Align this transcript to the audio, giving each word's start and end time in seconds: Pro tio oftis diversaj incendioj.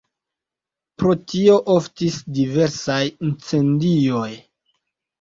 Pro 1.01 1.11
tio 1.33 1.59
oftis 1.75 2.19
diversaj 2.41 2.99
incendioj. 3.31 4.29